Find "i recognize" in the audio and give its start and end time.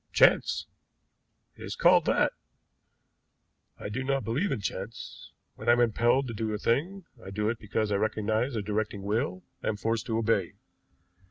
7.91-8.55